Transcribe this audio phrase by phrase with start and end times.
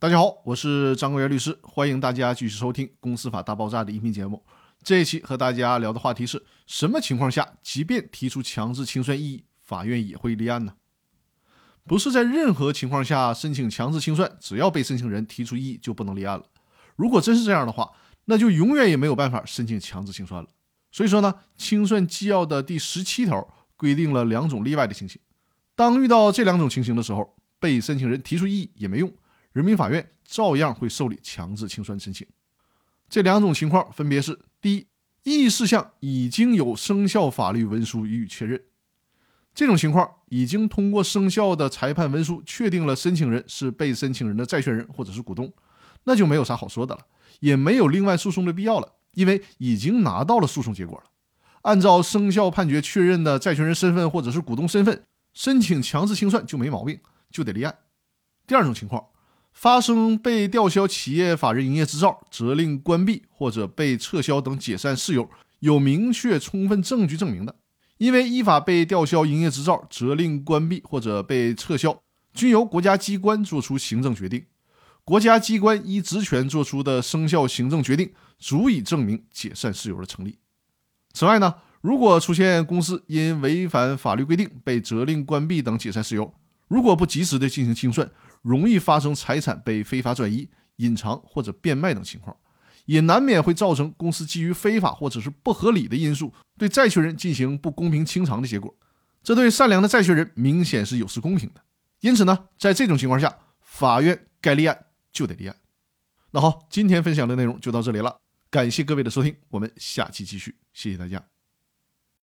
[0.00, 4.42] 大家好，我是张国元律师，欢迎大家继续收听《公司法大爆炸》的音频节目。
[4.82, 10.72] 这一期和大家聊的话题是什么情况下，即便提出强制清算异议，法院也会立案呢？
[11.84, 16.46] 不是在任何情况下申请强制清算，只要被申请人提出异议就不能立案了。
[16.96, 17.90] 如果真是这样的话，
[18.24, 20.48] 那就永远也没有办法申请强制清算了。
[20.90, 23.46] 所以说呢，清算纪要的第十七条
[23.76, 25.20] 规定了两种例外的情形。
[25.74, 29.12] 当遇到这两种情形的时候，被申请人提出异议也没用。
[29.52, 32.26] 人民法院照样会受理强制清算申请。
[33.08, 34.86] 这两种情况分别是：第一，
[35.24, 38.62] 异议事项已经有生效法律文书予以确认，
[39.52, 45.52] 这种情况已经通过生效的裁判文书确定了申请人是被申请人的债权人或者是股东，
[46.04, 47.00] 那就没有啥好说的了，
[47.40, 51.10] 也没有另外诉讼的必要了，因为已经拿到了诉讼结果了。
[51.62, 57.76] 按照生效判决确认的债权人身份或者是股东身份，申请强制清算就没毛病，就得立案。
[58.46, 59.04] 第二种情况。
[59.52, 67.56] 发生被吊销企业法人营业执照、责令关闭或者被撤销等解散事由，有明确充分证据证明的，
[67.98, 72.00] 因为依法被吊销营业执照、责令关闭或者被撤销，
[72.32, 74.46] 均由国家机关作出行政决定，
[75.04, 80.38] 国家机关依职权作出的生效行政决定，足以证明解散事由的成立。
[81.12, 86.32] 此外呢，如果出现公司因违反法律规定被责令关闭等解散事由，
[86.68, 88.08] 如果不及时的进行清算，
[88.42, 92.36] 容易发生财产被非法转移、隐藏或者变卖等情况，
[92.86, 98.74] 也难免会造成公司基于非法或者是不合理的因素对债权人进行不公平清偿的结果。
[99.22, 101.60] 这对善良的债权人明显是有失公平的。
[102.00, 105.56] 因此呢，在这种情况下，法院该立案就得立案。
[106.30, 108.18] 那好，今天分享的内容就到这里了，
[108.48, 111.39] 感谢各位的收听，我们下期继续，谢谢大家。